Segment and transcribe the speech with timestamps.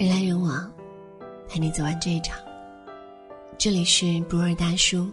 [0.00, 0.72] 人来人往，
[1.46, 2.38] 陪你走完这一场。
[3.58, 5.06] 这里是不二大叔，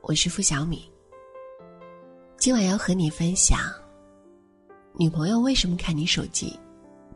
[0.00, 0.88] 我是付小米。
[2.36, 3.58] 今晚要和你分享，
[4.96, 6.56] 女朋友为什么看你手机，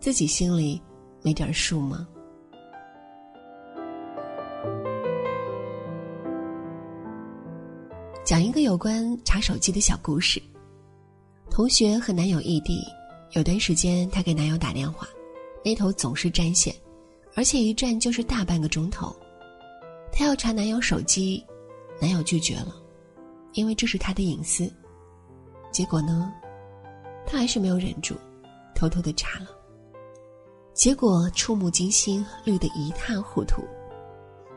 [0.00, 0.82] 自己心里
[1.22, 2.08] 没点数吗？
[8.24, 10.42] 讲一个有关查手机的小故事。
[11.48, 12.82] 同学和男友异地，
[13.34, 15.06] 有段时间她给男友打电话，
[15.64, 16.74] 那头总是占线，
[17.34, 19.14] 而且一站就是大半个钟头。
[20.12, 21.44] 她要查男友手机，
[22.00, 22.74] 男友拒绝了，
[23.52, 24.70] 因为这是他的隐私。
[25.70, 26.32] 结果呢，
[27.26, 28.14] 她还是没有忍住，
[28.74, 29.46] 偷偷的查了。
[30.74, 33.62] 结果触目惊心，绿得一塌糊涂。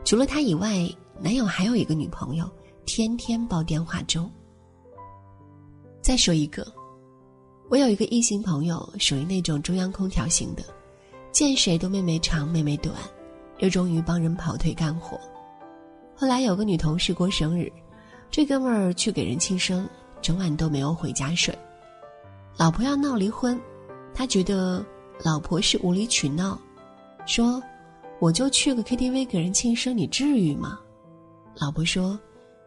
[0.04, 0.88] 除了他以外，
[1.20, 2.48] 男友还有一个女朋友，
[2.84, 4.30] 天天煲电话粥。
[6.02, 6.66] 再说一个。
[7.68, 10.62] 我有一个异性朋友，属于那种中央空调型的，
[11.36, 12.94] 见谁都妹妹长妹妹短，
[13.58, 15.20] 热衷于帮人跑腿干活。
[16.14, 17.70] 后来有个女同事过生日，
[18.30, 19.86] 这哥们儿去给人庆生，
[20.22, 21.54] 整晚都没有回家睡。
[22.56, 23.60] 老婆要闹离婚，
[24.14, 24.82] 他觉得
[25.22, 26.58] 老婆是无理取闹，
[27.26, 27.62] 说
[28.18, 30.78] ：“我就去个 KTV 给人庆生，你至于吗？”
[31.60, 32.18] 老婆说：“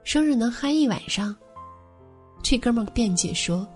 [0.06, 1.36] 生日能嗨一晚上。”
[2.44, 3.68] 这哥们儿辩解说。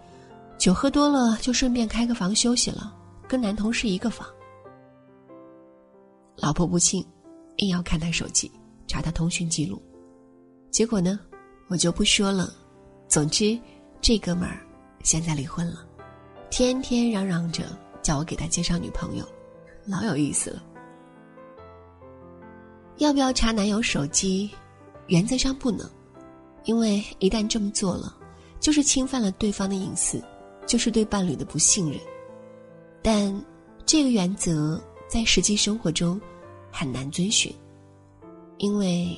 [0.60, 2.96] 酒喝多了，就顺便开个房休息了，
[3.28, 4.28] 跟男同事一个房。
[6.38, 7.06] 老婆不信，
[7.58, 8.52] 硬要看他手机，
[8.88, 9.82] 查他通讯记录。
[10.72, 11.20] 结果呢，
[11.68, 12.54] 我就不说了。
[13.08, 13.58] 总之，
[14.02, 14.60] 这哥们儿
[15.04, 15.86] 现在离婚了，
[16.50, 17.64] 天天嚷嚷着
[18.02, 19.26] 叫我给他介绍女朋友，
[19.86, 20.64] 老有意思了。
[22.98, 24.50] 要不要查男友手机？
[25.08, 25.90] 原则上不能，
[26.64, 28.16] 因为一旦这么做了，
[28.60, 30.22] 就是侵犯了对方的隐私。
[30.66, 32.00] 就是对伴侣的不信任，
[33.02, 33.46] 但
[33.86, 34.82] 这个原则
[35.14, 36.20] 在实际生活中
[36.72, 37.54] 很难遵循，
[38.58, 39.16] 因为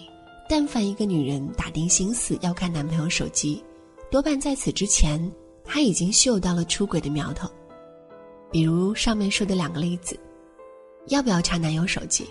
[0.50, 3.64] 但凡一个女人打定心思要看男朋友手机，
[4.12, 5.18] 多半在此之前，
[5.64, 7.50] 她已经嗅到了出轨的苗头。
[8.52, 10.20] 比如上面说的两个例子，
[11.08, 12.28] 要不要查男友手机？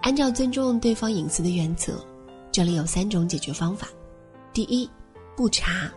[0.00, 2.04] 按照尊重对方隐私的原则，
[2.50, 3.86] 这里有三种解决方法：
[4.52, 4.90] 第一，
[5.36, 5.88] 不查，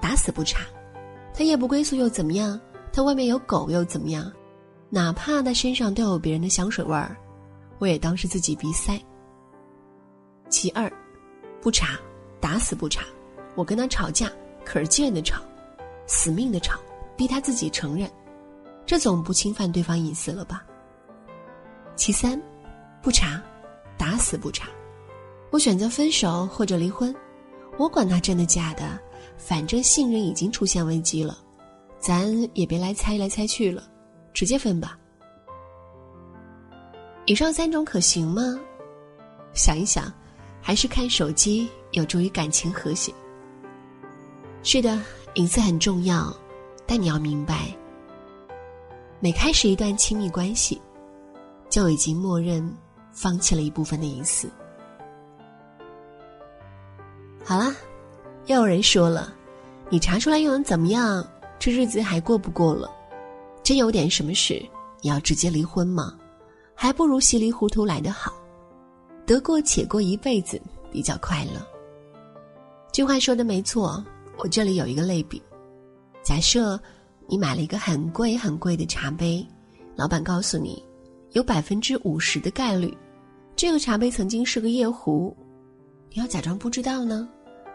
[0.00, 0.60] 打死不查。
[1.34, 2.60] 他夜不归宿又怎么样？
[2.92, 4.32] 他外面有狗又怎么样？
[4.90, 7.16] 哪怕他身上都有别人的香水味儿，
[7.78, 8.98] 我也当是自己鼻塞。
[10.48, 10.90] 其二，
[11.60, 11.98] 不查，
[12.40, 13.04] 打死不查。
[13.54, 14.30] 我跟他吵架，
[14.64, 15.42] 可是贱的吵，
[16.06, 16.78] 死命的吵，
[17.16, 18.10] 逼他自己承认，
[18.86, 20.64] 这总不侵犯对方隐私了吧？
[21.96, 22.40] 其三，
[23.02, 23.42] 不查，
[23.98, 24.68] 打死不查。
[25.50, 27.14] 我选择分手或者离婚，
[27.76, 28.98] 我管他真的假的。
[29.36, 31.36] 反正信任已经出现危机了，
[31.98, 33.82] 咱也别来猜来猜去了，
[34.32, 34.98] 直接分吧。
[37.26, 38.58] 以上三种可行吗？
[39.54, 40.12] 想一想，
[40.60, 43.12] 还是看手机有助于感情和谐。
[44.62, 45.00] 是的，
[45.34, 46.34] 隐私很重要，
[46.86, 47.74] 但你要明白，
[49.20, 50.80] 每开始一段亲密关系，
[51.68, 52.74] 就已经默认
[53.12, 54.48] 放弃了一部分的隐私。
[57.44, 57.74] 好了。
[58.46, 59.30] 又有人说了，
[59.90, 61.22] 你查出来又能怎么样？
[61.58, 62.90] 这日子还过不过了？
[63.68, 64.66] 真有点什么事，
[65.02, 66.16] 你要直接离婚吗？
[66.74, 68.32] 还不如稀里糊涂来得好，
[69.26, 70.58] 得过且过一辈子
[70.90, 71.60] 比较快乐。
[72.94, 74.02] 句话说的没错，
[74.38, 75.42] 我这里有一个类比：
[76.22, 76.80] 假设
[77.26, 79.46] 你买了一个很贵很贵的茶杯，
[79.94, 80.82] 老板告诉你，
[81.32, 82.96] 有百分之五十的概率，
[83.54, 85.36] 这个茶杯曾经是个夜壶，
[86.08, 87.28] 你要假装不知道呢？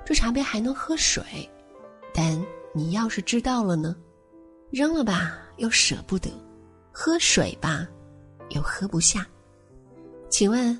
[0.03, 1.23] 这茶杯还能喝水，
[2.15, 2.43] 但
[2.73, 3.95] 你要是知道了呢，
[4.71, 6.29] 扔了吧又舍不得，
[6.91, 7.87] 喝水吧
[8.49, 9.27] 又喝不下。
[10.29, 10.79] 请问，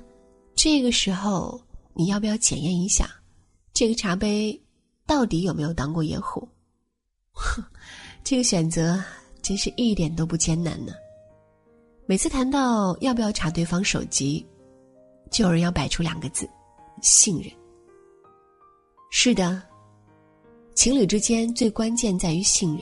[0.54, 1.60] 这个时候
[1.92, 3.08] 你要不要检验一下，
[3.72, 4.60] 这个茶杯
[5.06, 6.48] 到底有没有当过野壶？
[8.24, 9.02] 这个选择
[9.42, 10.92] 真是一点都不艰难呢。
[12.06, 14.46] 每次谈到要不要查对方手机，
[15.30, 16.48] 就有人要摆出两个字：
[17.00, 17.50] 信任。
[19.10, 19.62] 是的，
[20.74, 22.80] 情侣之间最关键在于信任，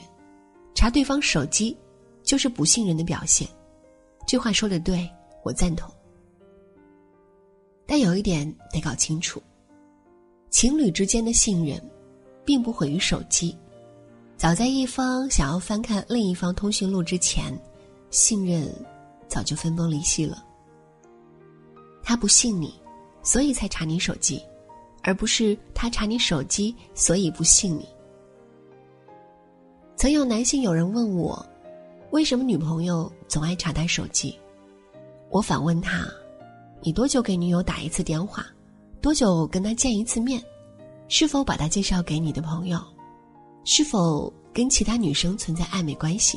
[0.82, 1.76] 查对方手机
[2.25, 3.46] 就是不信任的表现。
[4.26, 5.08] 这话说的对，
[5.44, 5.88] 我赞同。
[7.87, 9.40] 但有一点得搞清楚，
[10.50, 11.81] 情侣之间的信任，
[12.44, 13.56] 并不毁于手机。
[14.37, 17.56] 早在一方想要翻看另一方通讯录之前，
[18.11, 18.69] 信任
[19.29, 20.44] 早就分崩离析了。
[22.02, 22.75] 他不信你，
[23.23, 24.43] 所以才查你手机。
[25.05, 27.87] 而不是他查你手机，所以不信你。
[30.02, 31.46] 曾有男性有人问我，
[32.10, 34.37] 为什么女朋友总爱查他手机？
[35.31, 36.04] 我反问他
[36.82, 38.44] ：“你多久给女友打一次电话？
[39.00, 40.43] 多久跟她见一次面？
[41.06, 42.81] 是否把她介绍给你的朋友？
[43.62, 46.37] 是否跟其他女生存在暧昧关系？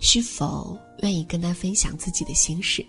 [0.00, 2.84] 是否愿意跟她分享自己的心事？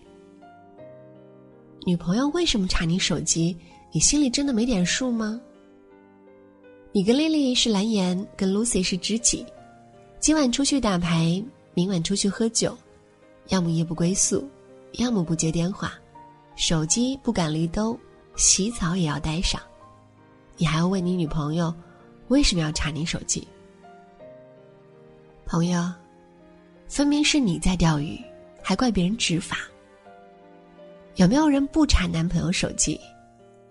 [1.85, 3.55] 女朋友为什么查你手机？
[3.91, 5.39] 你心里真的没点数吗？
[6.91, 9.45] 你跟丽丽是蓝颜，跟 Lucy 是知己，
[10.19, 11.43] 今晚出去打牌，
[11.73, 12.77] 明晚出去喝酒，
[13.47, 14.47] 要么夜不归宿。”
[14.93, 15.93] 要么不接电话，
[16.55, 17.99] 手机不敢离兜，
[18.35, 19.61] 洗澡也要带上。
[20.55, 21.71] 你还要问你女朋友
[22.29, 23.45] 为什么要查你手机？
[25.45, 25.91] 朋友，
[26.87, 28.17] 分明是你在钓鱼，
[28.63, 29.57] 还怪别人执法。
[31.15, 32.99] 有没有人不查男朋友手机？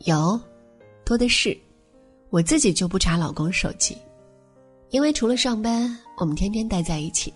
[0.01, 0.39] 有，
[1.03, 1.59] 多的是。
[2.29, 3.97] 我自己就不查老公手机，
[4.97, 7.31] 因为除了上班，我们天天待在一起，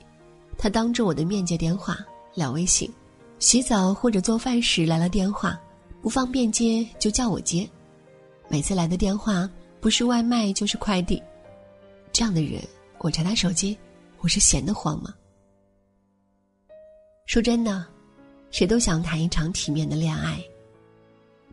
[0.56, 1.98] 他当着我的面接电话、
[2.34, 2.90] 聊微信。
[3.38, 5.60] 洗澡或者做饭时来了电话，
[6.00, 7.68] 不方便接就叫我接。
[8.48, 9.46] 每次来的电话
[9.78, 11.22] 不是外卖就是快递，
[12.10, 12.62] 这样的人
[13.00, 13.76] 我查他手机，
[14.20, 15.14] 我是闲得慌吗？
[17.26, 17.84] 说真的，
[18.50, 20.42] 谁都想谈一场体面的恋爱，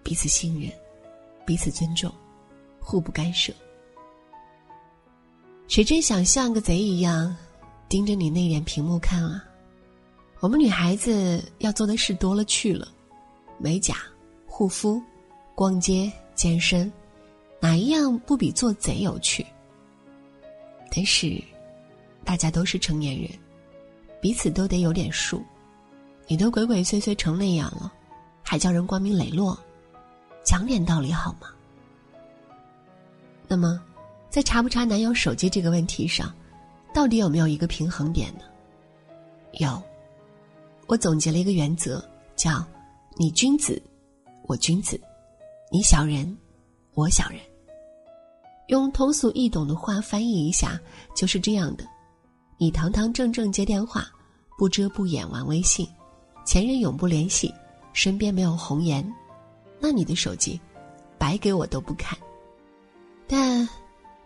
[0.03, 0.71] 彼此信任，
[1.45, 2.09] 彼此尊重，
[2.79, 3.51] 互不干涉。
[5.67, 7.35] 谁真想像个贼一样
[7.89, 9.43] 盯着你那脸屏幕看啊？
[10.39, 12.87] 我们女孩子要做的事多了去了，
[13.57, 13.95] 美甲、
[14.45, 15.01] 护肤、
[15.55, 16.91] 逛街、健身，
[17.59, 19.45] 哪一样不比做贼有趣？
[20.89, 21.43] 但是，
[22.23, 23.29] 大家都是成年人，
[24.21, 25.43] 彼此都得有点数。
[26.27, 27.91] 你都鬼鬼祟祟成那样了，
[28.41, 29.57] 还叫人光明磊落？
[30.43, 31.49] 讲点道理好吗？
[33.47, 33.81] 那么，
[34.37, 36.31] 在查不查男友手机这个问题上，
[36.93, 38.41] 到底有没有一个平衡点呢？
[39.53, 39.81] 有。
[40.85, 42.63] 我总结了一个原则，叫
[43.17, 43.81] “你君子，
[44.43, 44.95] 我君子；
[45.71, 46.37] 你小人，
[46.93, 47.39] 我小人。”
[48.69, 50.79] 用通俗易懂的话翻译一下，
[51.15, 51.83] 就是这样的：
[52.59, 54.07] 你堂堂正正接电话，
[54.55, 55.89] 不遮不掩玩微信，
[56.45, 57.51] 前任永不联系，
[57.91, 59.03] 身边没有红颜，
[59.79, 60.61] 那你的手机，
[61.17, 62.15] 白给我都不看。
[63.27, 63.67] 但，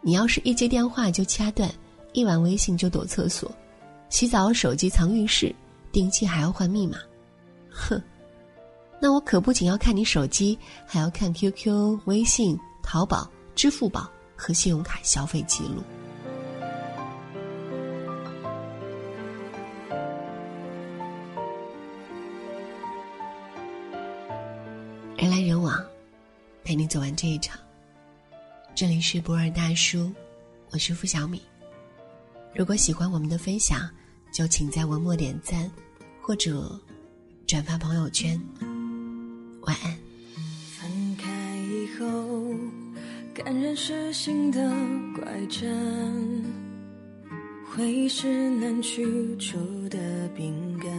[0.01, 1.71] 你要是一接电话就掐断，
[2.13, 3.51] 一玩微信就躲厕所，
[4.09, 5.55] 洗澡手机藏浴室。
[5.91, 6.97] 定期还要换密码，
[7.69, 8.01] 哼！
[8.97, 10.57] 那我可不仅要看你手机，
[10.87, 15.83] 还要看 QQ、微信、淘宝、支付宝和信用卡消费记录。
[25.17, 25.77] 人来人往，
[26.63, 27.59] 陪你走完这一场。
[28.81, 30.11] 这里是博尔大叔，
[30.71, 31.39] 我是付小米。
[32.55, 33.87] 如果喜欢我们的分享。
[34.33, 35.69] 就请在文末点赞，
[36.19, 36.81] 或者
[37.45, 38.41] 转发朋友圈。
[39.61, 39.95] 晚安。
[40.79, 42.55] 分开以后，
[43.35, 44.67] 感染是新的
[45.15, 46.43] 怪症，
[47.69, 49.05] 回忆是难去
[49.37, 50.90] 除的病根。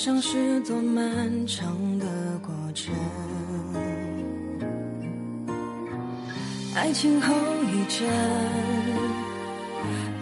[0.00, 2.06] 像是多漫长的
[2.38, 2.94] 过程。
[6.72, 8.06] 爱情后遗症，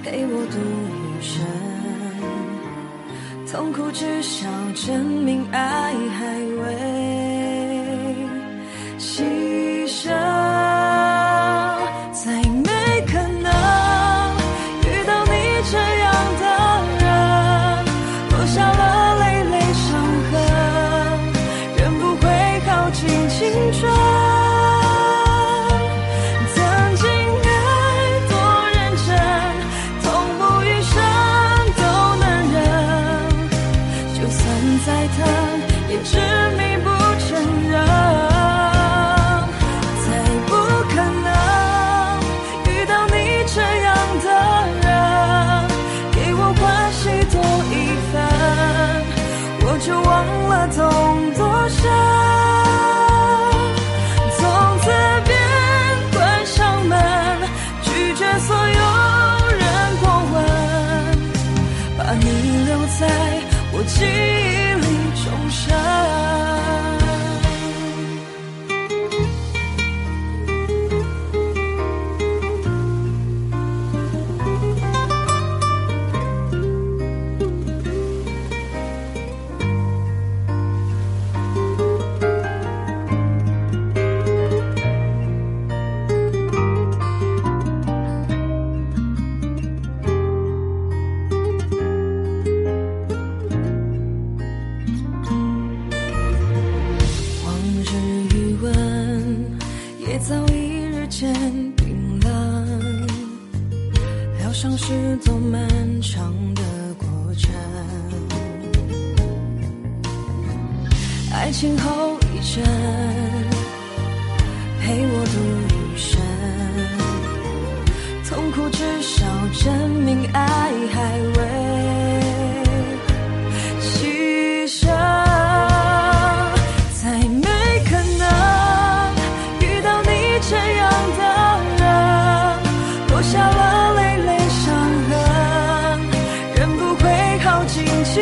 [0.03, 0.57] 陪我度
[0.97, 1.45] 余生。
[3.53, 7.16] 痛苦至少证明爱还未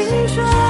[0.07, 0.64] 青春。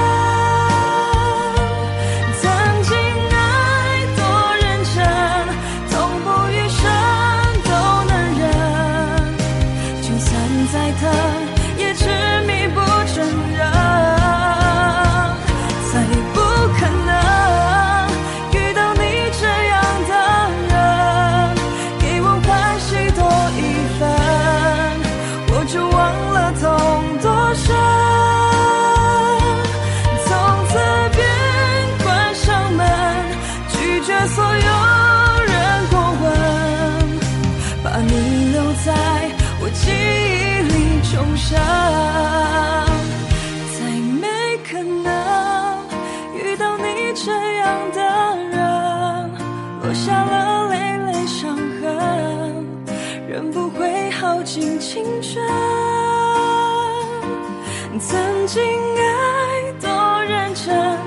[43.77, 43.79] 再
[44.21, 44.27] 没
[44.69, 45.07] 可能
[46.33, 46.83] 遇到你
[47.13, 47.99] 这样的
[48.49, 48.55] 人，
[49.81, 52.65] 落下了累累伤痕，
[53.27, 55.45] 人不会耗尽青春。
[57.97, 59.89] 曾经爱多
[60.25, 60.97] 认真，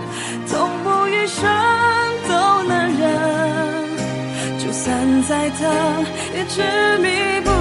[0.48, 1.44] 痛不欲生
[2.26, 3.04] 都能忍，
[4.58, 5.70] 就算再疼
[6.34, 6.62] 也执
[6.98, 7.57] 迷不。